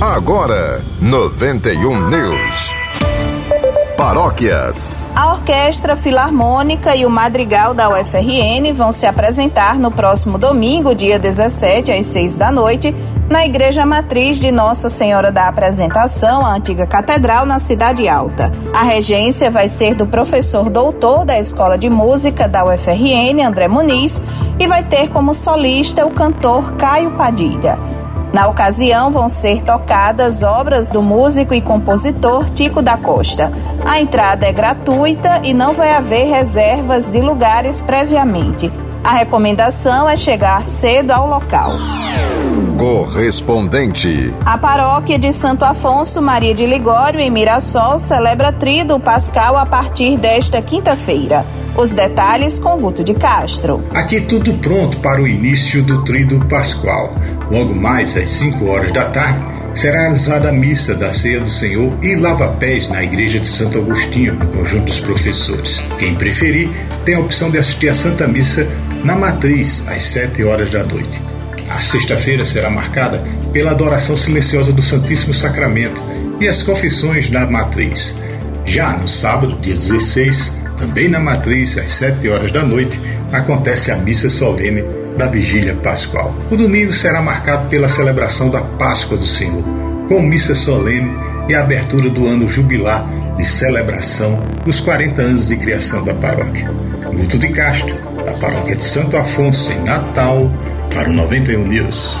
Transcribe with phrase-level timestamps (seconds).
[0.00, 2.74] Agora, 91 News.
[3.96, 5.08] Paróquias.
[5.16, 11.18] A Orquestra Filarmônica e o Madrigal da UFRN vão se apresentar no próximo domingo, dia
[11.18, 12.94] 17, às 6 da noite,
[13.30, 18.52] na Igreja Matriz de Nossa Senhora da Apresentação, a antiga catedral, na Cidade Alta.
[18.74, 24.22] A regência vai ser do professor doutor da Escola de Música da UFRN, André Muniz,
[24.58, 27.95] e vai ter como solista o cantor Caio Padilha.
[28.36, 33.50] Na ocasião, vão ser tocadas obras do músico e compositor Tico da Costa.
[33.82, 38.70] A entrada é gratuita e não vai haver reservas de lugares previamente.
[39.02, 41.70] A recomendação é chegar cedo ao local.
[42.78, 44.34] Correspondente.
[44.44, 50.18] A paróquia de Santo Afonso Maria de Ligório, em Mirassol, celebra Tríduo Pascal a partir
[50.18, 51.46] desta quinta-feira.
[51.74, 53.82] Os detalhes com Guto de Castro.
[53.94, 57.10] Aqui tudo pronto para o início do Tríduo Pascual.
[57.50, 59.40] Logo mais às 5 horas da tarde,
[59.74, 64.34] será realizada a missa da Ceia do Senhor e lava-pés na Igreja de Santo Agostinho,
[64.34, 65.82] no conjunto dos professores.
[65.98, 66.70] Quem preferir
[67.04, 68.66] tem a opção de assistir à Santa Missa
[69.04, 71.20] na Matriz, às 7 horas da noite.
[71.68, 76.02] A sexta-feira será marcada pela adoração silenciosa do Santíssimo Sacramento
[76.40, 78.14] e as confissões na Matriz.
[78.64, 82.98] Já no sábado, dia 16, também na Matriz, às 7 horas da noite,
[83.32, 86.34] acontece a missa solene da Vigília Pascual.
[86.50, 89.64] O domingo será marcado pela celebração da Páscoa do Senhor,
[90.08, 91.10] com missa solene
[91.48, 93.04] e a abertura do ano jubilar
[93.36, 96.70] de celebração dos 40 anos de criação da paróquia.
[97.14, 100.50] Guto de Castro, da paróquia de Santo Afonso, em Natal,
[100.94, 102.16] para o 91 News.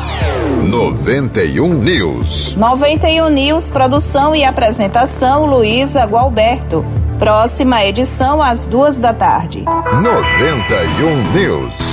[0.64, 2.56] 91 News.
[2.56, 6.84] 91 News, produção e apresentação Luísa Gualberto.
[7.18, 9.64] Próxima edição às duas da tarde.
[9.64, 11.85] 91 News.